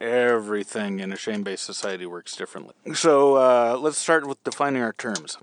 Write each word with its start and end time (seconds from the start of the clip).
everything 0.00 1.00
in 1.00 1.12
a 1.12 1.16
shame 1.16 1.42
based 1.42 1.64
society 1.64 2.06
works 2.06 2.34
differently. 2.34 2.74
So 2.94 3.34
uh, 3.34 3.78
let's 3.78 3.98
start 3.98 4.26
with 4.26 4.42
defining 4.42 4.80
our 4.80 4.94
terms. 4.94 5.36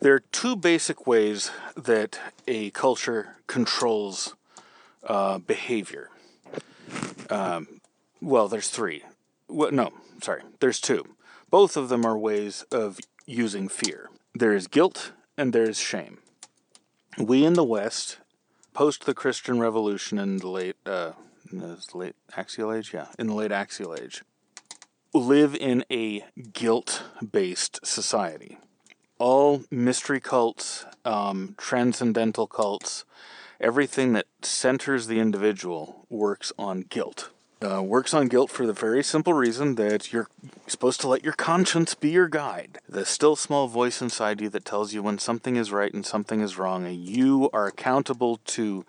There 0.00 0.14
are 0.14 0.20
two 0.32 0.56
basic 0.56 1.06
ways 1.06 1.50
that 1.76 2.18
a 2.46 2.70
culture 2.70 3.36
controls 3.46 4.34
uh, 5.04 5.38
behavior. 5.38 6.10
Um, 7.30 7.80
well, 8.20 8.48
there's 8.48 8.68
three. 8.68 9.04
Well, 9.48 9.70
no, 9.70 9.92
sorry, 10.22 10.42
there's 10.60 10.80
two. 10.80 11.04
Both 11.50 11.76
of 11.76 11.88
them 11.88 12.04
are 12.04 12.18
ways 12.18 12.64
of 12.72 12.98
using 13.26 13.68
fear. 13.68 14.10
There 14.34 14.52
is 14.52 14.66
guilt 14.66 15.12
and 15.36 15.52
there 15.52 15.68
is 15.68 15.78
shame. 15.78 16.18
We 17.16 17.44
in 17.44 17.54
the 17.54 17.64
West, 17.64 18.18
post 18.72 19.06
the 19.06 19.14
Christian 19.14 19.60
Revolution 19.60 20.18
in 20.18 20.38
the 20.38 20.48
late, 20.48 20.76
uh, 20.84 21.12
in 21.52 21.58
the 21.58 21.78
late 21.94 22.16
Axial 22.36 22.72
Age, 22.72 22.92
yeah, 22.92 23.06
in 23.18 23.28
the 23.28 23.34
late 23.34 23.52
Axial 23.52 23.94
Age, 23.94 24.22
live 25.12 25.54
in 25.54 25.84
a 25.90 26.24
guilt-based 26.52 27.86
society 27.86 28.58
all 29.24 29.62
mystery 29.70 30.20
cults, 30.20 30.84
um, 31.06 31.54
transcendental 31.56 32.46
cults, 32.46 33.06
everything 33.58 34.12
that 34.12 34.26
centers 34.42 35.06
the 35.06 35.18
individual 35.18 36.04
works 36.10 36.52
on 36.58 36.82
guilt. 36.82 37.30
Uh, 37.62 37.80
works 37.80 38.12
on 38.12 38.28
guilt 38.28 38.50
for 38.50 38.66
the 38.66 38.74
very 38.74 39.02
simple 39.02 39.32
reason 39.32 39.76
that 39.76 40.12
you're 40.12 40.28
supposed 40.66 41.00
to 41.00 41.08
let 41.08 41.24
your 41.24 41.32
conscience 41.32 41.94
be 41.94 42.10
your 42.10 42.28
guide. 42.28 42.78
The 42.86 43.06
still 43.06 43.34
small 43.34 43.66
voice 43.66 44.02
inside 44.02 44.42
you 44.42 44.50
that 44.50 44.66
tells 44.66 44.92
you 44.92 45.02
when 45.02 45.18
something 45.18 45.56
is 45.56 45.72
right 45.72 45.94
and 45.94 46.04
something 46.04 46.42
is 46.42 46.58
wrong, 46.58 46.84
and 46.84 47.02
you 47.02 47.48
are 47.54 47.66
accountable 47.66 48.40
to 48.44 48.84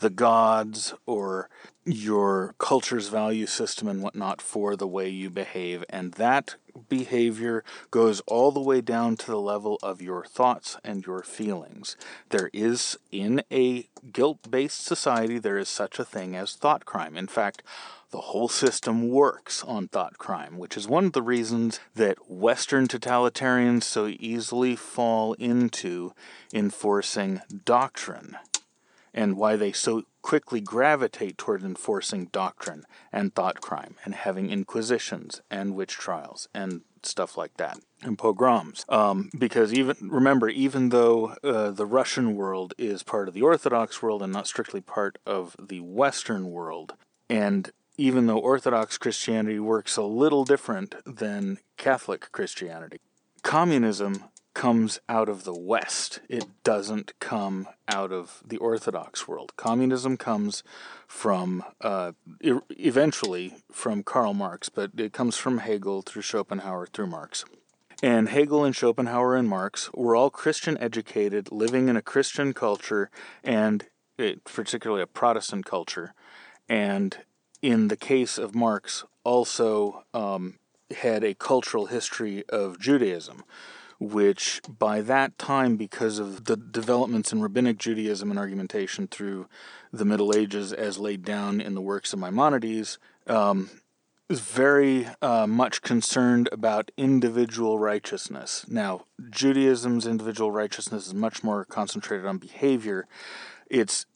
the 0.00 0.10
gods 0.10 0.94
or 1.06 1.48
your 1.84 2.54
culture's 2.58 3.08
value 3.08 3.46
system 3.46 3.88
and 3.88 4.02
whatnot 4.02 4.42
for 4.42 4.76
the 4.76 4.86
way 4.86 5.08
you 5.08 5.30
behave. 5.30 5.84
And 5.88 6.12
that 6.12 6.56
behavior 6.88 7.64
goes 7.90 8.20
all 8.26 8.50
the 8.50 8.60
way 8.60 8.80
down 8.80 9.16
to 9.16 9.26
the 9.26 9.40
level 9.40 9.78
of 9.82 10.02
your 10.02 10.24
thoughts 10.24 10.76
and 10.84 11.04
your 11.04 11.22
feelings. 11.22 11.96
There 12.30 12.50
is, 12.52 12.98
in 13.10 13.42
a 13.50 13.88
guilt 14.12 14.50
based 14.50 14.84
society, 14.84 15.38
there 15.38 15.58
is 15.58 15.68
such 15.68 15.98
a 15.98 16.04
thing 16.04 16.34
as 16.34 16.54
thought 16.54 16.84
crime. 16.84 17.16
In 17.16 17.26
fact, 17.26 17.62
the 18.10 18.20
whole 18.20 18.48
system 18.48 19.08
works 19.08 19.62
on 19.64 19.88
thought 19.88 20.18
crime, 20.18 20.58
which 20.58 20.76
is 20.76 20.88
one 20.88 21.04
of 21.06 21.12
the 21.12 21.22
reasons 21.22 21.78
that 21.94 22.30
Western 22.30 22.88
totalitarians 22.88 23.84
so 23.84 24.06
easily 24.06 24.74
fall 24.74 25.34
into 25.34 26.12
enforcing 26.52 27.40
doctrine 27.64 28.36
and 29.14 29.36
why 29.36 29.56
they 29.56 29.72
so 29.72 30.04
quickly 30.22 30.60
gravitate 30.60 31.38
toward 31.38 31.62
enforcing 31.62 32.26
doctrine 32.26 32.84
and 33.12 33.34
thought 33.34 33.60
crime 33.60 33.96
and 34.04 34.14
having 34.14 34.50
inquisitions 34.50 35.40
and 35.50 35.74
witch 35.74 35.94
trials 35.94 36.48
and 36.54 36.82
stuff 37.02 37.36
like 37.36 37.56
that 37.56 37.78
and 38.02 38.18
pogroms. 38.18 38.84
Um, 38.88 39.30
because 39.36 39.72
even 39.72 39.96
remember 40.02 40.48
even 40.48 40.90
though 40.90 41.34
uh, 41.42 41.70
the 41.70 41.86
russian 41.86 42.36
world 42.36 42.74
is 42.78 43.02
part 43.02 43.28
of 43.28 43.34
the 43.34 43.42
orthodox 43.42 44.02
world 44.02 44.22
and 44.22 44.32
not 44.32 44.46
strictly 44.46 44.80
part 44.80 45.18
of 45.26 45.56
the 45.58 45.80
western 45.80 46.50
world 46.50 46.94
and 47.28 47.70
even 47.96 48.26
though 48.26 48.38
orthodox 48.38 48.98
christianity 48.98 49.58
works 49.58 49.96
a 49.96 50.02
little 50.02 50.44
different 50.44 50.94
than 51.06 51.58
catholic 51.76 52.30
christianity 52.32 52.98
communism 53.42 54.24
comes 54.54 55.00
out 55.08 55.28
of 55.28 55.44
the 55.44 55.54
West. 55.54 56.20
It 56.28 56.44
doesn't 56.64 57.18
come 57.20 57.68
out 57.88 58.12
of 58.12 58.42
the 58.44 58.56
Orthodox 58.58 59.28
world. 59.28 59.56
Communism 59.56 60.16
comes 60.16 60.62
from, 61.06 61.64
uh, 61.80 62.12
eventually, 62.70 63.54
from 63.70 64.02
Karl 64.02 64.34
Marx, 64.34 64.68
but 64.68 64.90
it 64.96 65.12
comes 65.12 65.36
from 65.36 65.58
Hegel 65.58 66.02
through 66.02 66.22
Schopenhauer 66.22 66.86
through 66.86 67.06
Marx. 67.06 67.44
And 68.02 68.28
Hegel 68.28 68.64
and 68.64 68.74
Schopenhauer 68.74 69.36
and 69.36 69.48
Marx 69.48 69.90
were 69.92 70.16
all 70.16 70.30
Christian 70.30 70.78
educated, 70.78 71.52
living 71.52 71.88
in 71.88 71.96
a 71.96 72.02
Christian 72.02 72.52
culture, 72.52 73.10
and 73.44 73.86
it, 74.16 74.44
particularly 74.44 75.02
a 75.02 75.06
Protestant 75.06 75.66
culture. 75.66 76.14
And 76.68 77.18
in 77.60 77.88
the 77.88 77.96
case 77.96 78.38
of 78.38 78.54
Marx, 78.54 79.04
also 79.22 80.04
um, 80.14 80.58
had 80.96 81.22
a 81.22 81.34
cultural 81.34 81.86
history 81.86 82.44
of 82.48 82.80
Judaism 82.80 83.44
which 84.00 84.62
by 84.66 85.02
that 85.02 85.38
time, 85.38 85.76
because 85.76 86.18
of 86.18 86.46
the 86.46 86.56
developments 86.56 87.32
in 87.32 87.42
rabbinic 87.42 87.76
Judaism 87.78 88.30
and 88.30 88.38
argumentation 88.38 89.06
through 89.06 89.46
the 89.92 90.06
Middle 90.06 90.34
Ages 90.34 90.72
as 90.72 90.98
laid 90.98 91.22
down 91.22 91.60
in 91.60 91.74
the 91.74 91.82
works 91.82 92.12
of 92.14 92.18
Maimonides, 92.18 92.98
um, 93.26 93.68
is 94.30 94.40
very 94.40 95.06
uh, 95.20 95.46
much 95.46 95.82
concerned 95.82 96.48
about 96.50 96.90
individual 96.96 97.78
righteousness. 97.78 98.64
Now, 98.68 99.04
Judaism's 99.28 100.06
individual 100.06 100.50
righteousness 100.50 101.08
is 101.08 101.14
much 101.14 101.44
more 101.44 101.64
concentrated 101.64 102.24
on 102.24 102.38
behavior. 102.38 103.06
It's 103.68 104.06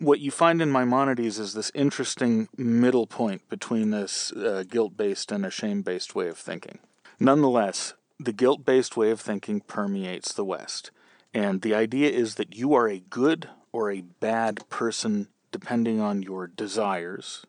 what 0.00 0.20
you 0.20 0.30
find 0.30 0.62
in 0.62 0.72
Maimonides 0.72 1.38
is 1.38 1.54
this 1.54 1.70
interesting 1.74 2.48
middle 2.56 3.06
point 3.06 3.48
between 3.48 3.90
this 3.90 4.32
uh, 4.32 4.64
guilt 4.68 4.96
based 4.96 5.30
and 5.30 5.44
a 5.44 5.50
shame 5.50 5.82
based 5.82 6.14
way 6.14 6.28
of 6.28 6.38
thinking. 6.38 6.78
Nonetheless, 7.20 7.94
the 8.18 8.32
guilt 8.32 8.64
based 8.64 8.96
way 8.96 9.10
of 9.10 9.20
thinking 9.20 9.60
permeates 9.60 10.32
the 10.32 10.44
West. 10.44 10.90
And 11.32 11.62
the 11.62 11.74
idea 11.74 12.10
is 12.10 12.36
that 12.36 12.54
you 12.54 12.74
are 12.74 12.88
a 12.88 13.00
good 13.00 13.48
or 13.72 13.90
a 13.90 14.02
bad 14.02 14.68
person 14.68 15.28
depending 15.50 16.00
on 16.00 16.22
your 16.22 16.46
desires, 16.46 17.44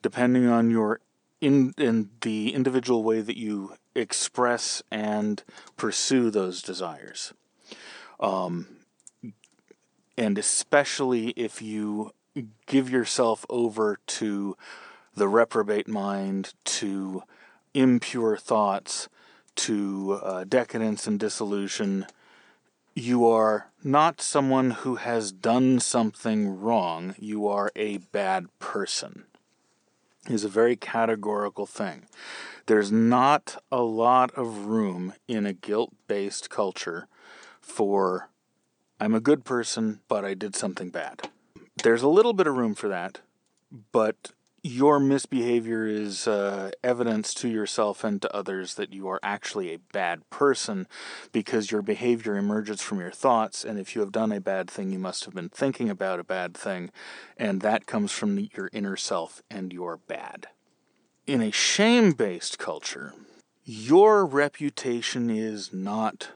depending 0.00 0.46
on 0.48 0.70
your 0.70 1.00
in, 1.40 1.74
in 1.76 2.10
the 2.20 2.54
individual 2.54 3.02
way 3.02 3.20
that 3.20 3.36
you 3.36 3.74
express 3.94 4.82
and 4.90 5.42
pursue 5.76 6.30
those 6.30 6.62
desires. 6.62 7.34
Um, 8.20 8.68
and 10.16 10.38
especially 10.38 11.30
if 11.30 11.60
you 11.60 12.12
give 12.66 12.88
yourself 12.88 13.44
over 13.50 13.98
to 14.06 14.56
the 15.14 15.28
reprobate 15.28 15.88
mind, 15.88 16.54
to 16.64 17.24
impure 17.74 18.36
thoughts, 18.36 19.08
to 19.56 20.20
uh, 20.22 20.44
decadence 20.44 21.06
and 21.06 21.18
dissolution, 21.18 22.06
you 22.94 23.26
are 23.26 23.70
not 23.82 24.20
someone 24.20 24.70
who 24.70 24.96
has 24.96 25.32
done 25.32 25.80
something 25.80 26.60
wrong, 26.60 27.14
you 27.18 27.46
are 27.48 27.70
a 27.74 27.98
bad 27.98 28.46
person. 28.58 29.24
Is 30.28 30.44
a 30.44 30.48
very 30.48 30.76
categorical 30.76 31.66
thing. 31.66 32.06
There's 32.66 32.92
not 32.92 33.60
a 33.72 33.82
lot 33.82 34.30
of 34.34 34.66
room 34.66 35.14
in 35.26 35.46
a 35.46 35.52
guilt 35.52 35.92
based 36.06 36.48
culture 36.48 37.08
for 37.60 38.28
I'm 39.00 39.16
a 39.16 39.20
good 39.20 39.44
person, 39.44 39.98
but 40.06 40.24
I 40.24 40.34
did 40.34 40.54
something 40.54 40.90
bad. 40.90 41.28
There's 41.82 42.02
a 42.02 42.08
little 42.08 42.32
bit 42.34 42.46
of 42.46 42.56
room 42.56 42.76
for 42.76 42.86
that, 42.86 43.18
but 43.90 44.30
your 44.62 45.00
misbehavior 45.00 45.86
is 45.86 46.28
uh, 46.28 46.70
evidence 46.84 47.34
to 47.34 47.48
yourself 47.48 48.04
and 48.04 48.22
to 48.22 48.34
others 48.34 48.74
that 48.74 48.92
you 48.92 49.08
are 49.08 49.18
actually 49.22 49.74
a 49.74 49.80
bad 49.92 50.28
person 50.30 50.86
because 51.32 51.72
your 51.72 51.82
behavior 51.82 52.36
emerges 52.36 52.80
from 52.80 53.00
your 53.00 53.10
thoughts. 53.10 53.64
And 53.64 53.78
if 53.78 53.94
you 53.94 54.00
have 54.02 54.12
done 54.12 54.30
a 54.30 54.40
bad 54.40 54.70
thing, 54.70 54.92
you 54.92 55.00
must 55.00 55.24
have 55.24 55.34
been 55.34 55.48
thinking 55.48 55.90
about 55.90 56.20
a 56.20 56.24
bad 56.24 56.54
thing. 56.54 56.90
And 57.36 57.60
that 57.60 57.86
comes 57.86 58.12
from 58.12 58.38
your 58.38 58.70
inner 58.72 58.96
self, 58.96 59.42
and 59.50 59.72
you're 59.72 59.96
bad. 59.96 60.46
In 61.26 61.42
a 61.42 61.50
shame 61.50 62.12
based 62.12 62.58
culture, 62.58 63.14
your 63.64 64.24
reputation 64.24 65.28
is 65.28 65.72
not 65.72 66.30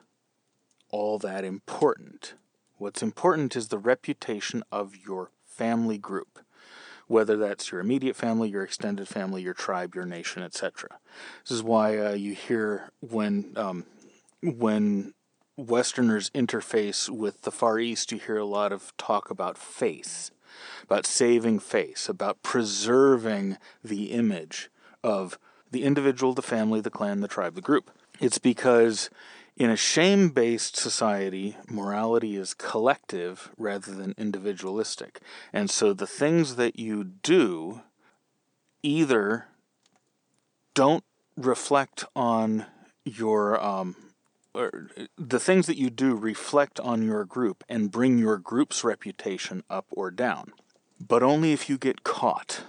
all 0.91 1.19
that 1.21 1.45
important. 1.45 2.35
What's 2.77 3.03
important 3.03 3.55
is 3.55 3.69
the 3.69 3.79
reputation 3.79 4.65
of 4.73 4.97
your 4.97 5.31
family 5.45 5.99
group 5.99 6.41
whether 7.07 7.37
that's 7.37 7.71
your 7.71 7.81
immediate 7.81 8.17
family, 8.17 8.49
your 8.49 8.63
extended 8.63 9.09
family, 9.09 9.43
your 9.43 9.55
tribe, 9.55 9.95
your 9.95 10.07
nation, 10.07 10.43
etc. 10.43 10.99
This 11.43 11.53
is 11.53 11.63
why 11.63 11.99
uh, 11.99 12.13
you 12.13 12.35
hear 12.35 12.91
when 13.01 13.53
um, 13.57 13.85
when 14.43 15.15
Westerners 15.57 16.31
interface 16.31 17.09
with 17.09 17.43
the 17.43 17.51
Far 17.51 17.79
East, 17.79 18.13
you 18.13 18.19
hear 18.19 18.37
a 18.37 18.45
lot 18.45 18.73
of 18.73 18.95
talk 18.97 19.31
about 19.31 19.57
faith, 19.57 20.31
about 20.83 21.07
saving 21.07 21.61
face, 21.61 22.09
about 22.09 22.43
preserving 22.43 23.57
the 23.83 24.13
image 24.13 24.71
of 25.03 25.39
the 25.71 25.83
individual, 25.83 26.35
the 26.35 26.43
family, 26.43 26.81
the 26.81 26.91
clan, 26.91 27.21
the 27.21 27.29
tribe, 27.29 27.55
the 27.55 27.61
group. 27.61 27.91
It's 28.21 28.39
because 28.39 29.11
in 29.57 29.71
a 29.71 29.77
shame 29.77 30.29
based 30.29 30.77
society, 30.77 31.57
morality 31.69 32.37
is 32.37 32.55
collective 32.55 33.51
rather 33.57 33.95
than 33.95 34.15
individualistic. 34.19 35.21
And 35.53 35.71
so 35.71 35.93
the 35.93 36.07
things 36.07 36.57
that 36.57 36.79
you 36.79 37.05
do 37.05 37.83
either 38.83 39.47
don't 40.75 41.05
reflect 41.37 42.05
on 42.15 42.67
your 43.05 43.63
um, 43.63 43.97
the 45.19 45.41
things 45.41 45.67
that 45.67 45.79
you 45.79 45.91
do 45.91 46.15
reflect 46.15 46.81
on 46.81 47.03
your 47.03 47.25
group 47.25 47.63
and 47.69 47.91
bring 47.91 48.19
your 48.19 48.39
group's 48.39 48.85
reputation 48.85 49.63
up 49.69 49.87
or 49.91 50.11
down, 50.11 50.53
but 51.01 51.23
only 51.23 51.53
if 51.53 51.69
you 51.69 51.77
get 51.77 52.05
caught. 52.05 52.63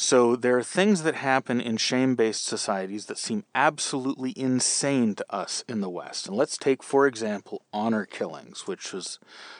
So 0.00 0.36
there 0.36 0.56
are 0.56 0.62
things 0.62 1.02
that 1.02 1.16
happen 1.16 1.60
in 1.60 1.76
shame 1.76 2.14
based 2.14 2.46
societies 2.46 3.06
that 3.06 3.18
seem 3.18 3.42
absolutely 3.52 4.32
insane 4.36 5.16
to 5.16 5.26
us 5.28 5.64
in 5.68 5.80
the 5.80 5.90
West. 5.90 6.28
And 6.28 6.36
let's 6.36 6.56
take, 6.56 6.84
for 6.84 7.04
example, 7.04 7.62
honor 7.72 8.04
killings, 8.04 8.68
which 8.68 8.92
was 8.92 9.18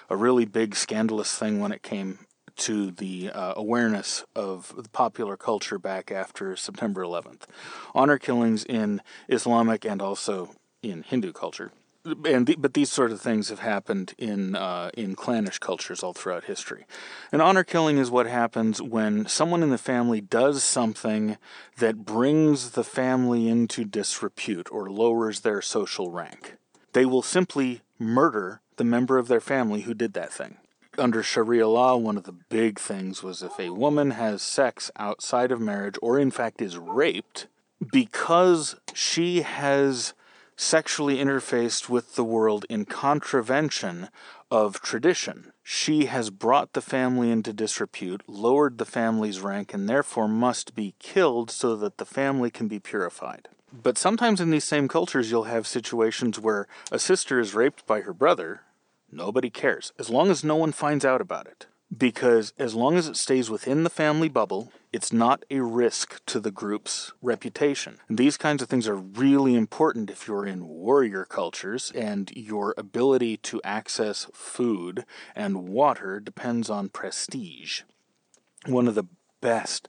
a 0.09 0.15
really 0.15 0.45
big 0.45 0.77
scandalous 0.77 1.37
thing 1.37 1.59
when 1.59 1.73
it 1.73 1.83
came 1.83 2.21
to 2.59 2.93
the 2.93 3.31
uh, 3.31 3.55
awareness 3.57 4.25
of 4.37 4.73
the 4.77 4.89
popular 4.91 5.37
culture 5.37 5.77
back 5.77 6.13
after 6.13 6.55
September 6.55 7.03
11th. 7.03 7.43
Honor 7.93 8.17
killings 8.17 8.65
in 8.65 9.03
Islamic 9.29 9.85
and 9.85 10.01
also 10.01 10.55
in 10.85 11.03
Hindu 11.03 11.33
culture 11.33 11.73
and 12.05 12.47
the, 12.47 12.57
but 12.57 12.75
these 12.75 12.91
sort 12.91 13.13
of 13.13 13.21
things 13.21 13.49
have 13.49 13.59
happened 13.59 14.15
in 14.19 14.55
uh, 14.55 14.91
in 14.95 15.15
clannish 15.15 15.59
cultures 15.59 16.03
all 16.03 16.13
throughout 16.13 16.45
history. 16.45 16.87
An 17.33 17.41
honor 17.41 17.65
killing 17.65 17.99
is 17.99 18.11
what 18.11 18.27
happens 18.27 18.81
when 18.81 19.27
someone 19.27 19.63
in 19.63 19.71
the 19.71 19.79
family 19.79 20.21
does 20.21 20.63
something 20.63 21.37
that 21.79 22.05
brings 22.05 22.71
the 22.71 22.85
family 22.85 23.49
into 23.49 23.85
disrepute 23.85 24.69
or 24.71 24.91
lowers 24.91 25.41
their 25.41 25.63
social 25.63 26.11
rank. 26.11 26.57
They 26.93 27.05
will 27.05 27.23
simply 27.23 27.83
murder 27.99 28.61
the 28.77 28.85
member 28.85 29.19
of 29.19 29.29
their 29.29 29.41
family 29.41 29.83
who 29.83 29.95
did 29.95 30.15
that 30.15 30.33
thing. 30.33 30.57
Under 30.97 31.23
Sharia 31.23 31.69
law, 31.69 31.97
one 31.97 32.17
of 32.17 32.25
the 32.25 32.33
big 32.33 32.79
things 32.79 33.23
was 33.23 33.43
if 33.43 33.59
a 33.61 33.71
woman 33.71 34.13
has 34.13 34.43
sex 34.43 34.91
outside 34.97 35.53
of 35.53 35.61
marriage 35.61 35.97
or 36.03 36.19
in 36.19 36.31
fact 36.31 36.61
is 36.61 36.77
raped 36.77 37.47
because 37.93 38.75
she 38.95 39.43
has 39.43 40.15
sexually 40.59 41.19
interfaced 41.19 41.89
with 41.89 42.17
the 42.17 42.25
world 42.25 42.67
in 42.69 42.85
contravention 42.85 44.09
of 44.51 44.83
tradition. 44.83 45.53
She 45.63 46.07
has 46.07 46.31
brought 46.31 46.73
the 46.73 46.83
family 46.83 47.31
into 47.31 47.53
disrepute, 47.53 48.23
lowered 48.27 48.79
the 48.79 48.85
family's 48.85 49.41
rank, 49.41 49.73
and 49.73 49.89
therefore 49.89 50.27
must 50.27 50.75
be 50.75 50.95
killed 50.99 51.51
so 51.51 51.77
that 51.77 51.99
the 51.99 52.05
family 52.05 52.51
can 52.51 52.67
be 52.67 52.81
purified. 52.81 53.49
But 53.73 53.97
sometimes 53.97 54.41
in 54.41 54.51
these 54.51 54.65
same 54.65 54.89
cultures, 54.89 55.31
you'll 55.31 55.45
have 55.45 55.67
situations 55.67 56.41
where 56.41 56.67
a 56.91 56.99
sister 56.99 57.39
is 57.39 57.55
raped 57.55 57.87
by 57.87 58.01
her 58.01 58.13
brother. 58.13 58.63
Nobody 59.13 59.51
cares, 59.51 59.93
as 59.99 60.11
long 60.11 60.29
as 60.29 60.43
no 60.43 60.57
one 60.57 60.73
finds 60.73 61.05
out 61.05 61.21
about 61.21 61.47
it 61.47 61.67
because 61.97 62.53
as 62.59 62.75
long 62.75 62.97
as 62.97 63.09
it 63.09 63.17
stays 63.17 63.51
within 63.51 63.83
the 63.83 63.91
family 63.91 64.29
bubble, 64.29 64.73
it's 64.93 65.13
not 65.13 65.45
a 65.51 65.61
risk 65.61 66.25
to 66.27 66.41
the 66.41 66.51
group's 66.51 67.13
reputation. 67.21 67.99
And 68.09 68.17
these 68.17 68.37
kinds 68.37 68.63
of 68.63 68.69
things 68.69 68.89
are 68.89 68.97
really 68.97 69.55
important 69.55 70.11
if 70.11 70.27
you're 70.27 70.47
in 70.47 70.67
warrior 70.67 71.25
cultures 71.25 71.93
and 71.95 72.31
your 72.35 72.75
ability 72.79 73.37
to 73.39 73.61
access 73.65 74.27
food 74.33 75.05
and 75.35 75.69
water 75.69 76.21
depends 76.21 76.71
on 76.71 76.89
prestige. 76.89 77.83
One 78.67 78.89
of 78.89 78.95
the 78.95 79.07
best, 79.41 79.89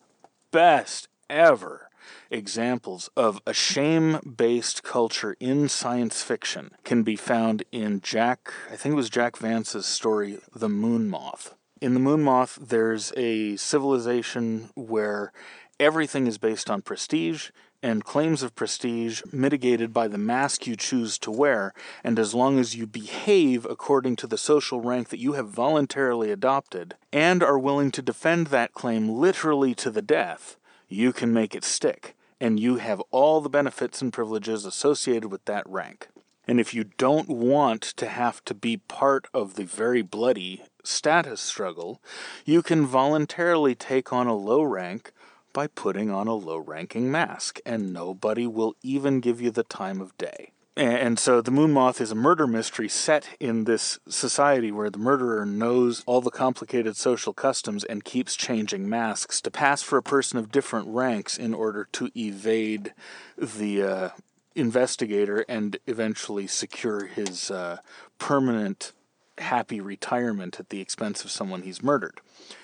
best 0.51 1.07
ever 1.29 1.89
examples 2.31 3.09
of 3.15 3.41
a 3.45 3.53
shame 3.53 4.19
based 4.37 4.83
culture 4.83 5.35
in 5.39 5.69
science 5.69 6.23
fiction 6.23 6.71
can 6.83 7.03
be 7.03 7.15
found 7.15 7.63
in 7.71 8.01
Jack, 8.01 8.51
I 8.71 8.75
think 8.75 8.93
it 8.93 8.95
was 8.95 9.09
Jack 9.09 9.37
Vance's 9.37 9.85
story, 9.85 10.39
The 10.55 10.69
Moon 10.69 11.09
Moth 11.09 11.55
in 11.81 11.93
the 11.93 11.99
Moon 11.99 12.23
Moth, 12.23 12.57
there's 12.61 13.13
a 13.15 13.55
civilization 13.55 14.69
where 14.75 15.31
everything 15.79 16.27
is 16.27 16.37
based 16.37 16.69
on 16.69 16.81
prestige 16.81 17.51
and 17.81 18.03
claims 18.03 18.43
of 18.43 18.55
prestige 18.55 19.21
mitigated 19.31 19.93
by 19.93 20.07
the 20.07 20.17
mask 20.17 20.67
you 20.67 20.75
choose 20.75 21.17
to 21.17 21.31
wear. 21.31 21.73
And 22.03 22.19
as 22.19 22.33
long 22.33 22.59
as 22.59 22.75
you 22.75 22.85
behave 22.85 23.65
according 23.65 24.17
to 24.17 24.27
the 24.27 24.37
social 24.37 24.81
rank 24.81 25.09
that 25.09 25.19
you 25.19 25.33
have 25.33 25.47
voluntarily 25.47 26.31
adopted 26.31 26.95
and 27.13 27.41
are 27.41 27.57
willing 27.57 27.91
to 27.91 28.01
defend 28.01 28.47
that 28.47 28.73
claim 28.73 29.07
literally 29.07 29.73
to 29.75 29.89
the 29.89 30.01
death, 30.01 30.57
you 30.89 31.13
can 31.13 31.33
make 31.33 31.55
it 31.55 31.63
stick. 31.63 32.15
And 32.41 32.59
you 32.59 32.77
have 32.77 33.01
all 33.11 33.39
the 33.41 33.49
benefits 33.49 34.01
and 34.01 34.11
privileges 34.11 34.65
associated 34.65 35.31
with 35.31 35.45
that 35.45 35.67
rank. 35.67 36.09
And 36.47 36.59
if 36.59 36.73
you 36.73 36.85
don't 36.97 37.29
want 37.29 37.81
to 37.81 38.07
have 38.07 38.43
to 38.45 38.53
be 38.53 38.77
part 38.77 39.27
of 39.33 39.53
the 39.53 39.65
very 39.65 40.01
bloody 40.01 40.63
status 40.83 41.41
struggle, 41.41 42.01
you 42.45 42.61
can 42.61 42.85
voluntarily 42.85 43.75
take 43.75 44.11
on 44.11 44.27
a 44.27 44.35
low 44.35 44.61
rank 44.61 45.11
by 45.53 45.67
putting 45.67 46.09
on 46.09 46.27
a 46.27 46.35
low 46.35 46.57
ranking 46.57 47.11
mask, 47.11 47.59
and 47.65 47.92
nobody 47.92 48.45
will 48.45 48.75
even 48.83 49.19
give 49.19 49.42
you 49.42 49.51
the 49.51 49.63
time 49.63 49.99
of 49.99 50.18
day. 50.18 50.51
And 50.80 51.19
so 51.19 51.42
the 51.42 51.51
Moon 51.51 51.73
Moth 51.73 51.99
is 51.99 52.11
a 52.11 52.15
murder 52.15 52.47
mystery 52.47 52.87
set 52.87 53.35
in 53.37 53.65
this 53.65 53.99
society 54.07 54.71
where 54.71 54.89
the 54.89 54.97
murderer 54.97 55.45
knows 55.45 56.04
all 56.06 56.21
the 56.21 56.31
complicated 56.31 56.95
social 56.95 57.33
customs 57.33 57.83
and 57.83 58.06
keeps 58.06 58.37
changing 58.37 58.87
masks 58.87 59.42
to 59.42 59.51
pass 59.51 59.83
for 59.83 59.97
a 59.97 60.04
person 60.04 60.39
of 60.39 60.54
different 60.54 60.87
ranks 60.87 61.37
in 61.37 61.54
order 61.54 61.89
to 61.92 62.09
evade 62.15 62.94
the 63.37 63.83
uh, 63.83 64.09
investigator 64.56 65.44
and 65.49 65.77
eventually 65.85 66.47
secure 66.47 67.07
his 67.07 67.51
uh, 67.51 67.80
permanent 68.18 68.94
happy 69.41 69.79
retirement 69.81 70.59
at 70.59 70.69
the 70.69 70.81
expense 70.81 71.23
of 71.23 71.31
someone 71.31 71.63
he's 71.63 71.83
murdered. 71.83 72.21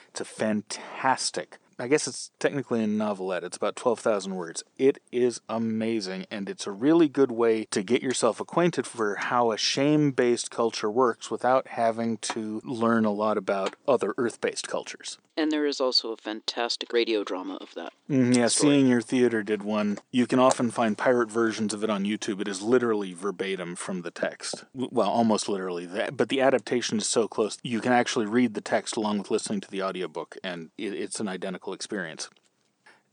It's 0.10 0.22
a 0.22 0.26
fantastic 0.26 1.58
I 1.78 1.88
guess 1.88 2.08
it's 2.08 2.32
technically 2.40 2.84
a 2.84 2.88
novelette. 2.88 3.44
It's 3.44 3.58
about 3.58 3.76
12,000 3.76 4.36
words. 4.36 4.64
It 4.78 5.00
is 5.12 5.42
amazing, 5.50 6.26
and 6.32 6.50
it's 6.50 6.66
a 6.66 6.72
really 6.72 7.10
good 7.10 7.32
way 7.32 7.66
to 7.72 7.84
get 7.84 8.02
yourself 8.02 8.40
acquainted 8.40 8.88
for 8.88 9.16
how 9.16 9.52
a 9.52 9.58
shame 9.58 10.12
based 10.12 10.52
culture 10.52 10.90
works 10.90 11.30
without 11.30 11.70
having 11.70 12.18
to 12.18 12.62
learn 12.64 13.04
a 13.04 13.12
lot 13.12 13.38
about 13.38 13.76
other 13.88 14.14
earth 14.18 14.40
based 14.40 14.68
cultures. 14.68 15.18
And 15.38 15.52
there 15.52 15.66
is 15.66 15.82
also 15.82 16.14
a 16.14 16.18
fantastic 16.18 16.94
radio 16.94 17.24
drama 17.24 17.56
of 17.56 17.74
that. 17.76 17.92
Mm, 18.10 18.36
yeah, 18.36 18.48
story. 18.48 18.76
Seeing 18.76 18.88
Ear 18.88 19.02
Theatre 19.02 19.44
did 19.44 19.64
one. 19.64 20.00
You 20.12 20.28
can 20.28 20.40
often 20.40 20.72
find 20.72 20.98
pirate 20.98 21.30
versions 21.30 21.74
of 21.74 21.84
it 21.84 21.90
on 21.90 22.06
YouTube. 22.06 22.40
It 22.40 22.48
is 22.48 22.62
literally 22.62 23.14
verbatim 23.14 23.76
from 23.76 24.04
the 24.04 24.12
text. 24.12 24.64
Well, 24.74 25.10
almost 25.10 25.50
literally. 25.50 25.90
But 26.14 26.30
the 26.30 26.40
adaptation 26.40 27.00
is 27.00 27.08
so 27.08 27.28
close, 27.28 27.58
you 27.64 27.82
can 27.82 27.92
actually 27.92 28.28
read 28.28 28.54
the 28.54 28.62
text 28.62 28.96
along 28.96 29.18
with 29.18 29.32
listening 29.32 29.60
to 29.62 29.70
the 29.70 29.84
audiobook, 29.84 30.38
and 30.42 30.70
it's 30.78 31.20
an 31.20 31.28
identical 31.28 31.65
experience. 31.74 32.30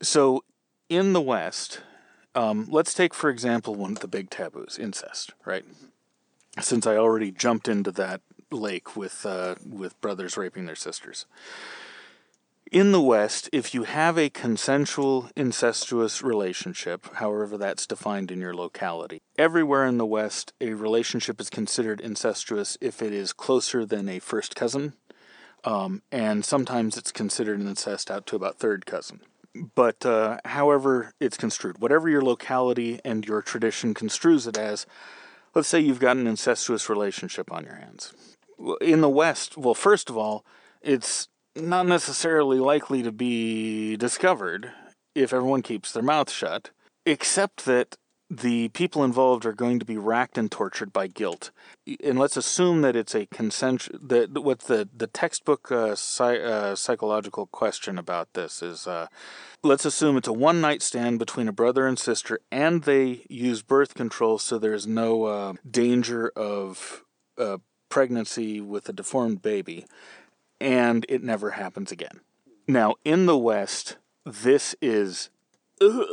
So, 0.00 0.44
in 0.88 1.12
the 1.12 1.20
West, 1.20 1.80
um, 2.34 2.66
let's 2.70 2.94
take, 2.94 3.14
for 3.14 3.30
example, 3.30 3.74
one 3.74 3.92
of 3.92 4.00
the 4.00 4.08
big 4.08 4.30
taboos 4.30 4.78
incest, 4.78 5.32
right? 5.44 5.64
Since 6.60 6.86
I 6.86 6.96
already 6.96 7.30
jumped 7.30 7.68
into 7.68 7.90
that 7.92 8.20
lake 8.50 8.96
with, 8.96 9.24
uh, 9.24 9.54
with 9.66 10.00
brothers 10.00 10.36
raping 10.36 10.66
their 10.66 10.76
sisters. 10.76 11.26
In 12.72 12.90
the 12.90 13.02
West, 13.02 13.50
if 13.52 13.74
you 13.74 13.82
have 13.82 14.16
a 14.16 14.30
consensual 14.30 15.28
incestuous 15.36 16.22
relationship, 16.22 17.06
however 17.16 17.58
that's 17.58 17.86
defined 17.86 18.30
in 18.30 18.40
your 18.40 18.54
locality, 18.54 19.20
everywhere 19.36 19.84
in 19.84 19.98
the 19.98 20.06
West, 20.06 20.54
a 20.58 20.72
relationship 20.72 21.38
is 21.38 21.50
considered 21.50 22.00
incestuous 22.00 22.78
if 22.80 23.02
it 23.02 23.12
is 23.12 23.34
closer 23.34 23.84
than 23.84 24.08
a 24.08 24.20
first 24.20 24.56
cousin 24.56 24.94
um, 25.64 26.02
and 26.10 26.44
sometimes 26.44 26.96
it's 26.96 27.12
considered 27.12 27.60
an 27.60 27.68
incest 27.68 28.10
out 28.10 28.26
to 28.26 28.36
about 28.36 28.58
third 28.58 28.86
cousin. 28.86 29.20
But 29.74 30.04
uh, 30.06 30.38
however 30.44 31.12
it's 31.20 31.36
construed, 31.36 31.78
whatever 31.78 32.08
your 32.08 32.22
locality 32.22 33.00
and 33.04 33.26
your 33.26 33.42
tradition 33.42 33.94
construes 33.94 34.46
it 34.46 34.56
as, 34.56 34.86
let's 35.54 35.68
say 35.68 35.80
you've 35.80 36.00
got 36.00 36.16
an 36.16 36.26
incestuous 36.26 36.88
relationship 36.88 37.52
on 37.52 37.64
your 37.64 37.76
hands. 37.76 38.12
In 38.80 39.00
the 39.00 39.08
West, 39.08 39.56
well, 39.56 39.74
first 39.74 40.08
of 40.08 40.16
all, 40.16 40.44
it's 40.80 41.28
not 41.54 41.86
necessarily 41.86 42.58
likely 42.58 43.02
to 43.02 43.12
be 43.12 43.96
discovered 43.96 44.72
if 45.14 45.32
everyone 45.32 45.62
keeps 45.62 45.92
their 45.92 46.02
mouth 46.02 46.30
shut, 46.30 46.70
except 47.04 47.66
that 47.66 47.96
the 48.32 48.68
people 48.68 49.04
involved 49.04 49.44
are 49.44 49.52
going 49.52 49.78
to 49.78 49.84
be 49.84 49.98
racked 49.98 50.38
and 50.38 50.50
tortured 50.50 50.90
by 50.90 51.06
guilt. 51.06 51.50
And 52.02 52.18
let's 52.18 52.36
assume 52.38 52.80
that 52.80 52.96
it's 52.96 53.14
a 53.14 53.26
consensual. 53.26 53.98
That 54.00 54.42
what 54.42 54.60
the 54.60 54.88
the 54.96 55.06
textbook 55.06 55.70
uh, 55.70 55.94
uh, 56.20 56.74
psychological 56.74 57.46
question 57.46 57.98
about 57.98 58.32
this 58.32 58.62
is. 58.62 58.86
Uh, 58.86 59.08
let's 59.62 59.84
assume 59.84 60.16
it's 60.16 60.28
a 60.28 60.32
one 60.32 60.62
night 60.62 60.80
stand 60.80 61.18
between 61.18 61.46
a 61.46 61.52
brother 61.52 61.86
and 61.86 61.98
sister, 61.98 62.40
and 62.50 62.84
they 62.84 63.26
use 63.28 63.60
birth 63.60 63.94
control, 63.94 64.38
so 64.38 64.58
there's 64.58 64.86
no 64.86 65.24
uh, 65.24 65.52
danger 65.70 66.32
of 66.34 67.04
uh, 67.36 67.58
pregnancy 67.90 68.62
with 68.62 68.88
a 68.88 68.94
deformed 68.94 69.42
baby, 69.42 69.84
and 70.58 71.04
it 71.10 71.22
never 71.22 71.50
happens 71.50 71.92
again. 71.92 72.20
Now, 72.66 72.94
in 73.04 73.26
the 73.26 73.38
West, 73.38 73.98
this 74.24 74.74
is. 74.80 75.28
Ugh 75.82 76.06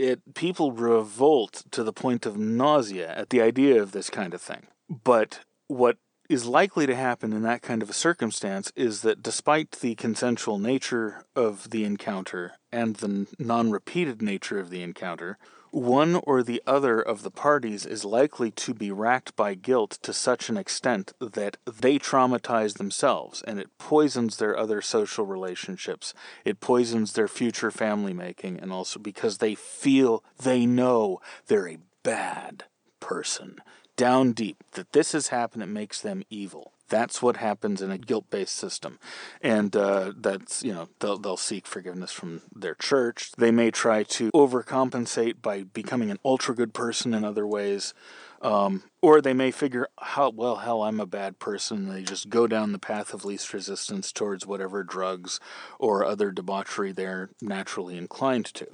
it 0.00 0.34
people 0.34 0.72
revolt 0.72 1.64
to 1.70 1.84
the 1.84 1.92
point 1.92 2.24
of 2.24 2.38
nausea 2.38 3.12
at 3.16 3.30
the 3.30 3.42
idea 3.42 3.80
of 3.82 3.92
this 3.92 4.08
kind 4.08 4.32
of 4.32 4.40
thing. 4.40 4.66
But 4.88 5.40
what 5.68 5.98
is 6.30 6.46
likely 6.46 6.86
to 6.86 6.94
happen 6.94 7.32
in 7.32 7.42
that 7.42 7.60
kind 7.60 7.82
of 7.82 7.90
a 7.90 7.92
circumstance 7.92 8.72
is 8.76 9.02
that 9.02 9.22
despite 9.22 9.72
the 9.72 9.94
consensual 9.96 10.58
nature 10.58 11.24
of 11.36 11.70
the 11.70 11.84
encounter 11.84 12.52
and 12.72 12.96
the 12.96 13.26
non 13.38 13.70
repeated 13.70 14.22
nature 14.22 14.58
of 14.58 14.70
the 14.70 14.82
encounter, 14.82 15.38
one 15.70 16.16
or 16.24 16.42
the 16.42 16.62
other 16.66 17.00
of 17.00 17.22
the 17.22 17.30
parties 17.30 17.86
is 17.86 18.04
likely 18.04 18.50
to 18.50 18.74
be 18.74 18.90
racked 18.90 19.36
by 19.36 19.54
guilt 19.54 19.98
to 20.02 20.12
such 20.12 20.48
an 20.48 20.56
extent 20.56 21.12
that 21.20 21.56
they 21.66 21.98
traumatize 21.98 22.74
themselves 22.74 23.42
and 23.46 23.58
it 23.58 23.78
poisons 23.78 24.36
their 24.36 24.56
other 24.56 24.80
social 24.82 25.26
relationships. 25.26 26.14
It 26.44 26.60
poisons 26.60 27.12
their 27.12 27.28
future 27.28 27.70
family 27.70 28.12
making, 28.12 28.58
and 28.60 28.72
also 28.72 28.98
because 28.98 29.38
they 29.38 29.54
feel 29.54 30.24
they 30.42 30.66
know 30.66 31.20
they're 31.46 31.68
a 31.68 31.78
bad 32.02 32.64
person 32.98 33.60
down 34.00 34.32
deep 34.32 34.64
that 34.72 34.92
this 34.92 35.12
has 35.12 35.28
happened, 35.28 35.62
it 35.62 35.66
makes 35.66 36.00
them 36.00 36.22
evil. 36.30 36.72
That's 36.90 37.22
what 37.22 37.38
happens 37.38 37.80
in 37.80 37.90
a 37.90 37.98
guilt-based 37.98 38.54
system, 38.54 38.98
and 39.40 39.74
uh, 39.74 40.12
that's 40.16 40.62
you 40.62 40.74
know 40.74 40.88
they'll 40.98 41.18
they'll 41.18 41.36
seek 41.36 41.66
forgiveness 41.66 42.12
from 42.12 42.42
their 42.54 42.74
church. 42.74 43.32
They 43.38 43.50
may 43.50 43.70
try 43.70 44.02
to 44.02 44.30
overcompensate 44.32 45.40
by 45.40 45.62
becoming 45.62 46.10
an 46.10 46.18
ultra 46.24 46.54
good 46.54 46.74
person 46.74 47.14
in 47.14 47.24
other 47.24 47.46
ways, 47.46 47.94
um, 48.42 48.82
or 49.00 49.20
they 49.20 49.32
may 49.32 49.52
figure 49.52 49.86
how 50.00 50.30
well 50.30 50.56
hell 50.56 50.82
I'm 50.82 51.00
a 51.00 51.06
bad 51.06 51.38
person. 51.38 51.88
They 51.88 52.02
just 52.02 52.28
go 52.28 52.46
down 52.46 52.72
the 52.72 52.78
path 52.78 53.14
of 53.14 53.24
least 53.24 53.54
resistance 53.54 54.12
towards 54.12 54.46
whatever 54.46 54.82
drugs 54.82 55.40
or 55.78 56.04
other 56.04 56.32
debauchery 56.32 56.92
they're 56.92 57.30
naturally 57.40 57.96
inclined 57.96 58.46
to. 58.46 58.66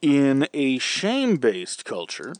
In 0.00 0.46
a 0.54 0.78
shame-based 0.78 1.84
culture, 1.84 2.32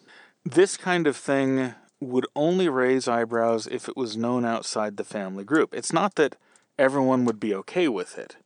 this 0.44 0.76
kind 0.76 1.06
of 1.06 1.16
thing 1.16 1.74
would 2.00 2.26
only 2.36 2.68
raise 2.68 3.08
eyebrows 3.08 3.66
if 3.66 3.88
it 3.88 3.96
was 3.96 4.16
known 4.16 4.44
outside 4.44 4.96
the 4.96 5.04
family 5.04 5.44
group. 5.44 5.74
It's 5.74 5.92
not 5.92 6.14
that 6.14 6.36
everyone 6.78 7.24
would 7.24 7.40
be 7.40 7.54
okay 7.54 7.88
with 7.88 8.16
it. 8.18 8.36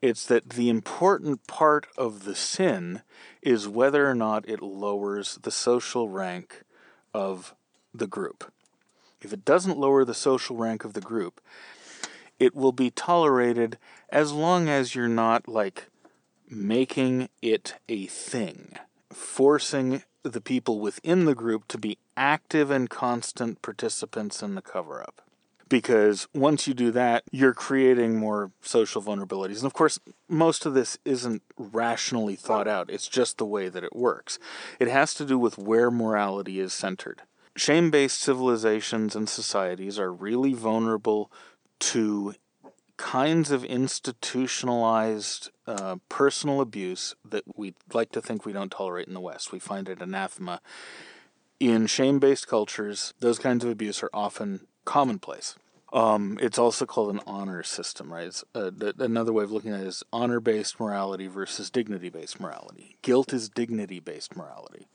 It's 0.00 0.26
that 0.26 0.50
the 0.50 0.68
important 0.68 1.46
part 1.46 1.86
of 1.96 2.24
the 2.24 2.34
sin 2.34 3.02
is 3.42 3.66
whether 3.66 4.08
or 4.08 4.14
not 4.14 4.48
it 4.48 4.62
lowers 4.62 5.38
the 5.42 5.50
social 5.50 6.08
rank 6.08 6.62
of 7.12 7.54
the 7.92 8.06
group. 8.06 8.52
If 9.20 9.32
it 9.32 9.44
doesn't 9.44 9.78
lower 9.78 10.04
the 10.04 10.14
social 10.14 10.56
rank 10.56 10.84
of 10.84 10.92
the 10.92 11.00
group, 11.00 11.40
it 12.38 12.54
will 12.54 12.72
be 12.72 12.90
tolerated 12.90 13.78
as 14.10 14.32
long 14.32 14.68
as 14.68 14.94
you're 14.94 15.08
not 15.08 15.48
like 15.48 15.88
making 16.48 17.28
it 17.42 17.74
a 17.88 18.06
thing, 18.06 18.74
forcing 19.12 20.04
the 20.22 20.40
people 20.40 20.80
within 20.80 21.24
the 21.24 21.34
group 21.34 21.68
to 21.68 21.78
be 21.78 21.98
active 22.16 22.70
and 22.70 22.90
constant 22.90 23.62
participants 23.62 24.42
in 24.42 24.54
the 24.54 24.62
cover 24.62 25.00
up. 25.00 25.22
Because 25.68 26.28
once 26.34 26.66
you 26.66 26.72
do 26.72 26.90
that, 26.92 27.24
you're 27.30 27.52
creating 27.52 28.16
more 28.16 28.52
social 28.62 29.02
vulnerabilities. 29.02 29.58
And 29.58 29.66
of 29.66 29.74
course, 29.74 29.98
most 30.26 30.64
of 30.64 30.72
this 30.72 30.98
isn't 31.04 31.42
rationally 31.58 32.36
thought 32.36 32.66
out, 32.66 32.90
it's 32.90 33.08
just 33.08 33.36
the 33.36 33.44
way 33.44 33.68
that 33.68 33.84
it 33.84 33.94
works. 33.94 34.38
It 34.80 34.88
has 34.88 35.12
to 35.14 35.26
do 35.26 35.38
with 35.38 35.58
where 35.58 35.90
morality 35.90 36.58
is 36.58 36.72
centered. 36.72 37.22
Shame 37.54 37.90
based 37.90 38.20
civilizations 38.20 39.14
and 39.14 39.28
societies 39.28 39.98
are 39.98 40.12
really 40.12 40.54
vulnerable 40.54 41.30
to 41.80 42.34
kinds 42.98 43.50
of 43.50 43.64
institutionalized 43.64 45.50
uh, 45.66 45.96
personal 46.10 46.60
abuse 46.60 47.14
that 47.24 47.44
we 47.56 47.74
like 47.94 48.12
to 48.12 48.20
think 48.20 48.44
we 48.44 48.52
don't 48.52 48.72
tolerate 48.72 49.08
in 49.08 49.14
the 49.14 49.20
West. 49.20 49.52
We 49.52 49.58
find 49.58 49.88
it 49.88 50.02
anathema. 50.02 50.60
In 51.58 51.86
shame 51.86 52.18
based 52.18 52.46
cultures, 52.46 53.14
those 53.20 53.38
kinds 53.38 53.64
of 53.64 53.70
abuse 53.70 54.02
are 54.02 54.10
often 54.12 54.66
commonplace. 54.84 55.54
Um, 55.92 56.38
it's 56.42 56.58
also 56.58 56.84
called 56.84 57.14
an 57.14 57.20
honor 57.26 57.62
system, 57.62 58.12
right? 58.12 58.38
Uh, 58.54 58.70
th- 58.78 58.96
another 58.98 59.32
way 59.32 59.44
of 59.44 59.52
looking 59.52 59.72
at 59.72 59.80
it 59.80 59.86
is 59.86 60.02
honor 60.12 60.40
based 60.40 60.78
morality 60.78 61.28
versus 61.28 61.70
dignity 61.70 62.10
based 62.10 62.38
morality. 62.40 62.96
Guilt 63.02 63.32
is 63.32 63.48
dignity 63.48 64.00
based 64.00 64.36
morality. 64.36 64.86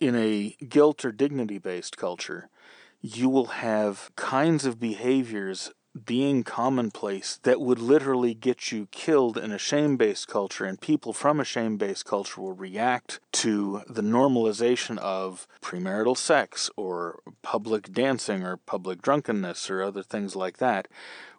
In 0.00 0.16
a 0.16 0.56
guilt 0.68 1.04
or 1.04 1.12
dignity 1.12 1.58
based 1.58 1.96
culture, 1.96 2.48
you 3.00 3.28
will 3.28 3.46
have 3.46 4.10
kinds 4.16 4.64
of 4.64 4.80
behaviors 4.80 5.72
being 6.04 6.44
commonplace 6.44 7.40
that 7.42 7.60
would 7.60 7.80
literally 7.80 8.34
get 8.34 8.70
you 8.70 8.86
killed 8.90 9.36
in 9.36 9.50
a 9.50 9.58
shame 9.58 9.96
based 9.96 10.28
culture, 10.28 10.64
and 10.64 10.80
people 10.80 11.12
from 11.12 11.40
a 11.40 11.44
shame 11.44 11.76
based 11.76 12.04
culture 12.04 12.40
will 12.40 12.52
react 12.52 13.20
to 13.32 13.82
the 13.88 14.02
normalization 14.02 14.98
of 14.98 15.46
premarital 15.60 16.16
sex 16.16 16.70
or 16.76 17.20
public 17.42 17.92
dancing 17.92 18.44
or 18.44 18.56
public 18.56 19.02
drunkenness 19.02 19.70
or 19.70 19.82
other 19.82 20.02
things 20.02 20.36
like 20.36 20.58
that 20.58 20.86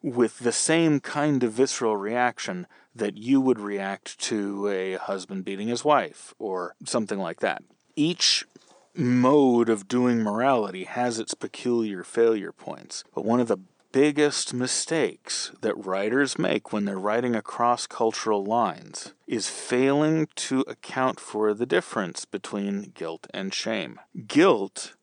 with 0.02 0.40
the 0.40 0.52
same 0.52 1.00
kind 1.00 1.44
of 1.44 1.54
visceral 1.54 1.96
reaction 1.96 2.68
that 2.94 3.18
you 3.18 3.40
would 3.40 3.60
react 3.60 4.20
to 4.20 4.68
a 4.68 4.96
husband 4.96 5.46
beating 5.46 5.70
his 5.70 5.86
wife 5.86 6.34
or 6.40 6.76
something 6.86 7.20
like 7.20 7.40
that. 7.40 7.64
Each 7.96 8.46
mode 8.94 9.70
of 9.70 9.88
doing 9.88 10.22
morality 10.22 10.84
has 10.84 11.20
its 11.20 11.34
peculiar 11.34 12.04
failure 12.04 12.52
points, 12.52 13.04
but 13.16 13.24
one 13.24 13.40
of 13.40 13.48
the 13.48 13.58
biggest 13.92 14.54
mistakes 14.54 15.52
that 15.62 15.86
writers 15.86 16.38
make 16.38 16.72
when 16.72 16.86
they're 16.86 16.98
writing 16.98 17.36
across 17.36 17.88
cultural 17.88 18.44
lines 18.44 19.14
is 19.28 19.50
failing 19.50 20.28
to 20.36 20.62
account 20.62 21.20
for 21.20 21.54
the 21.54 21.66
difference 21.66 22.26
between 22.26 22.92
guilt 22.96 23.28
and 23.34 23.54
shame. 23.54 24.00
Guilt 24.28 24.96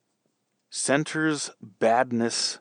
centers 0.70 1.50
badness 1.60 2.58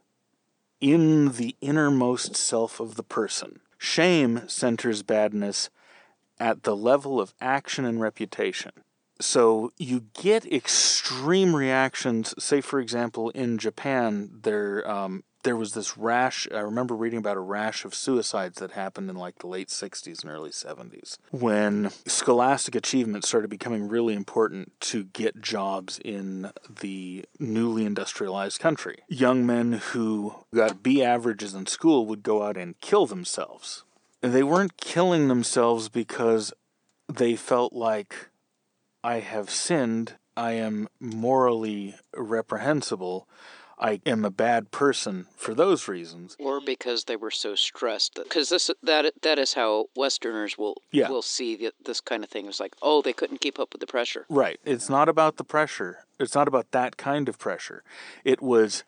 in 0.80 1.34
the 1.34 1.56
innermost 1.62 2.36
self 2.36 2.80
of 2.80 2.96
the 2.96 3.04
person. 3.04 3.60
Shame 3.78 4.42
centers 4.48 5.04
badness 5.04 5.70
at 6.40 6.64
the 6.64 6.76
level 6.76 7.20
of 7.20 7.34
action 7.42 7.86
and 7.86 8.00
reputation. 8.00 8.72
So 9.20 9.72
you 9.78 10.06
get 10.14 10.46
extreme 10.52 11.56
reactions. 11.56 12.36
Say, 12.38 12.62
for 12.62 12.80
example, 12.80 13.32
in 13.32 13.58
Japan, 13.58 14.30
there 14.44 14.90
um, 14.90 15.24
there 15.44 15.56
was 15.56 15.74
this 15.74 15.98
rash. 15.98 16.48
I 16.54 16.60
remember 16.60 16.96
reading 16.96 17.20
about 17.20 17.38
a 17.38 17.42
rash 17.42 17.86
of 17.86 17.96
suicides 17.96 18.60
that 18.60 18.72
happened 18.72 19.10
in 19.10 19.16
like 19.16 19.40
the 19.40 19.48
late 19.48 19.70
60s 19.70 20.24
and 20.24 20.32
early 20.32 20.50
70s 20.50 21.18
when 21.32 21.90
scholastic 22.06 22.76
achievement 22.76 23.26
started 23.26 23.50
becoming 23.50 23.88
really 23.88 24.14
important 24.14 24.74
to 24.82 25.06
get 25.06 25.42
jobs 25.42 26.00
in 26.04 26.52
the 26.70 27.26
newly 27.40 27.86
industrialized 27.86 28.60
country. 28.60 29.00
Young 29.08 29.46
men 29.46 29.74
who 29.74 30.36
got 30.54 30.84
B 30.84 31.04
averages 31.04 31.54
in 31.54 31.66
school 31.66 32.06
would 32.06 32.24
go 32.24 32.44
out 32.44 32.58
and 32.58 32.80
kill 32.82 33.06
themselves. 33.06 33.84
And 34.22 34.34
they 34.34 34.44
weren't 34.44 34.78
killing 34.78 35.28
themselves 35.28 35.90
because 35.90 36.52
they 37.08 37.36
felt 37.36 37.72
like, 37.72 38.30
I 39.04 39.20
have 39.20 39.50
sinned, 39.50 40.16
I 40.36 40.54
am 40.54 40.90
morally 41.00 41.96
reprehensible 42.16 43.28
I 43.80 44.02
am 44.06 44.26
a 44.26 44.32
bad 44.32 44.72
person 44.72 45.28
for 45.36 45.54
those 45.54 45.88
reasons. 45.88 46.36
Or 46.40 46.60
because 46.60 47.04
they 47.04 47.16
were 47.16 47.32
so 47.32 47.54
stressed. 47.54 48.16
Because 48.16 48.50
this 48.50 48.72
that 48.82 49.14
that 49.22 49.38
is 49.38 49.54
how 49.54 49.86
Westerners 49.96 50.58
will 50.58 50.82
yeah. 50.92 51.10
will 51.10 51.22
see 51.22 51.56
the, 51.56 51.72
this 51.84 52.02
kind 52.02 52.24
of 52.24 52.30
thing. 52.30 52.48
It's 52.48 52.60
like, 52.60 52.76
oh, 52.82 53.02
they 53.02 53.14
couldn't 53.14 53.42
keep 53.42 53.60
up 53.60 53.74
with 53.74 53.82
the 53.82 53.88
pressure. 53.88 54.26
Right. 54.30 54.60
It's 54.66 54.90
not 54.90 55.08
about 55.08 55.38
the 55.38 55.44
pressure. 55.44 56.06
It's 56.20 56.34
not 56.34 56.48
about 56.48 56.72
that 56.72 56.98
kind 56.98 57.30
of 57.30 57.38
pressure. 57.38 57.84
It 58.24 58.42
was, 58.42 58.84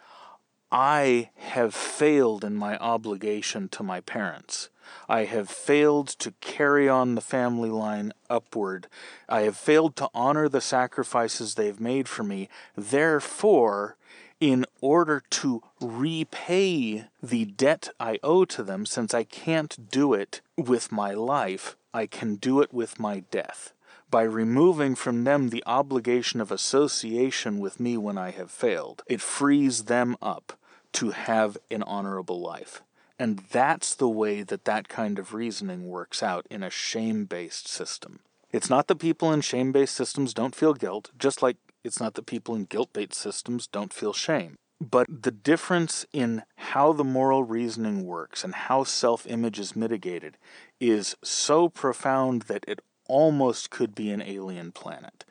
I 0.72 1.30
have 1.36 1.76
failed 1.76 2.44
in 2.44 2.56
my 2.56 2.76
obligation 2.78 3.70
to 3.70 3.84
my 3.84 4.02
parents. 4.02 4.70
I 5.08 5.26
have 5.26 5.50
failed 5.50 6.08
to 6.08 6.34
carry 6.42 6.90
on 6.90 7.14
the 7.14 7.22
family 7.22 7.70
line 7.70 8.12
upward. 8.28 8.88
I 9.28 9.42
have 9.42 9.56
failed 9.56 9.96
to 9.98 10.10
honor 10.16 10.50
the 10.50 10.62
sacrifices 10.62 11.54
they've 11.54 11.80
made 11.80 12.08
for 12.08 12.24
me. 12.24 12.50
Therefore, 12.76 13.98
in 14.40 14.66
order 14.82 15.24
to 15.30 15.62
repay 15.82 17.06
the 17.22 17.46
debt 17.46 17.90
I 18.00 18.20
owe 18.24 18.46
to 18.46 18.64
them, 18.64 18.86
since 18.86 19.14
I 19.14 19.24
can't 19.24 19.90
do 19.92 20.14
it 20.14 20.42
with 20.58 20.92
my 20.92 21.14
life, 21.14 21.76
I 21.94 22.06
can 22.06 22.36
do 22.36 22.62
it 22.62 22.74
with 22.74 23.00
my 23.00 23.24
death. 23.32 23.74
By 24.12 24.24
removing 24.24 24.96
from 24.96 25.24
them 25.24 25.50
the 25.50 25.64
obligation 25.68 26.42
of 26.42 26.52
association 26.52 27.60
with 27.60 27.80
me 27.80 27.98
when 27.98 28.18
I 28.18 28.32
have 28.32 28.50
failed, 28.50 29.04
it 29.08 29.22
frees 29.22 29.84
them 29.84 30.16
up 30.22 30.54
to 30.94 31.12
have 31.12 31.58
an 31.70 31.84
honorable 31.84 32.40
life. 32.40 32.82
And 33.20 33.40
that's 33.52 33.94
the 33.94 34.10
way 34.10 34.42
that 34.44 34.66
that 34.66 34.88
kind 34.88 35.20
of 35.20 35.34
reasoning 35.34 35.88
works 35.88 36.24
out 36.24 36.48
in 36.50 36.64
a 36.64 36.70
shame 36.70 37.26
based 37.26 37.68
system. 37.68 38.22
It's 38.52 38.70
not 38.70 38.88
that 38.88 38.96
people 38.96 39.32
in 39.32 39.42
shame 39.42 39.72
based 39.72 39.94
systems 39.94 40.34
don't 40.34 40.56
feel 40.56 40.74
guilt, 40.74 41.12
just 41.20 41.44
like 41.44 41.58
it's 41.84 42.00
not 42.00 42.14
that 42.16 42.26
people 42.26 42.56
in 42.56 42.66
guilt 42.66 42.94
based 42.94 43.14
systems 43.14 43.68
don't 43.68 43.94
feel 43.94 44.14
shame. 44.14 44.58
But 44.82 45.24
the 45.24 45.32
difference 45.32 46.06
in 46.14 46.44
how 46.56 46.94
the 46.94 47.04
moral 47.04 47.44
reasoning 47.44 48.06
works 48.06 48.44
and 48.44 48.56
how 48.56 48.86
self 48.86 49.28
image 49.28 49.60
is 49.60 49.76
mitigated 49.76 50.38
is 50.80 51.16
so 51.24 51.68
profound 51.68 52.44
that 52.44 52.64
it 52.68 52.80
almost 53.08 53.70
could 53.70 53.94
be 53.94 54.10
an 54.12 54.22
alien 54.22 54.72
planet 54.72 55.26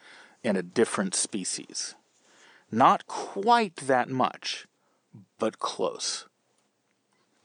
and 0.45 0.57
a 0.57 0.63
different 0.63 1.15
species. 1.15 1.95
Not 2.71 3.07
quite 3.07 3.77
that 3.77 4.11
much, 4.11 4.67
but 5.39 5.59
close. 5.59 6.27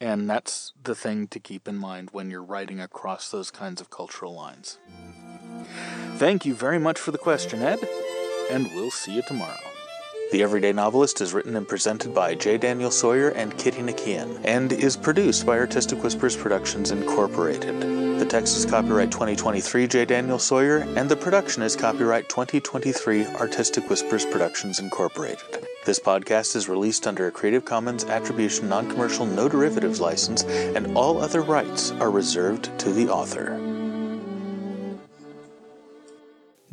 And 0.00 0.28
that's 0.28 0.74
the 0.82 0.94
thing 0.94 1.28
to 1.28 1.40
keep 1.40 1.66
in 1.66 1.76
mind 1.76 2.10
when 2.12 2.30
you're 2.30 2.42
writing 2.42 2.80
across 2.80 3.30
those 3.30 3.50
kinds 3.50 3.80
of 3.80 3.88
cultural 3.88 4.34
lines. 4.34 4.78
Thank 6.16 6.44
you 6.44 6.54
very 6.54 6.78
much 6.78 6.98
for 6.98 7.10
the 7.10 7.18
question, 7.18 7.62
Ed, 7.62 7.78
and 8.50 8.72
we'll 8.74 8.90
see 8.90 9.14
you 9.14 9.22
tomorrow. 9.22 9.58
The 10.32 10.42
Everyday 10.42 10.72
Novelist 10.72 11.20
is 11.20 11.32
written 11.32 11.54
and 11.54 11.68
presented 11.68 12.14
by 12.14 12.34
J. 12.34 12.58
Daniel 12.58 12.90
Sawyer 12.90 13.28
and 13.28 13.56
Kitty 13.56 13.82
Nakian, 13.82 14.40
and 14.44 14.72
is 14.72 14.96
produced 14.96 15.46
by 15.46 15.58
Artistic 15.58 16.02
Whispers 16.02 16.36
Productions 16.36 16.90
Incorporated. 16.90 18.18
The 18.18 18.26
text 18.26 18.56
is 18.56 18.64
copyright 18.64 19.10
2023 19.10 19.86
J. 19.86 20.04
Daniel 20.04 20.38
Sawyer, 20.38 20.78
and 20.96 21.08
the 21.08 21.16
production 21.16 21.62
is 21.62 21.76
copyright 21.76 22.28
2023 22.28 23.26
Artistic 23.26 23.88
Whispers 23.88 24.24
Productions 24.24 24.80
Incorporated. 24.80 25.66
This 25.84 26.00
podcast 26.00 26.56
is 26.56 26.68
released 26.68 27.06
under 27.06 27.26
a 27.26 27.30
Creative 27.30 27.64
Commons 27.64 28.04
Attribution 28.04 28.68
Non 28.68 28.88
Commercial 28.88 29.26
No 29.26 29.48
Derivatives 29.48 30.00
license, 30.00 30.42
and 30.44 30.96
all 30.96 31.20
other 31.20 31.42
rights 31.42 31.92
are 31.92 32.10
reserved 32.10 32.76
to 32.78 32.92
the 32.92 33.08
author. 33.08 33.63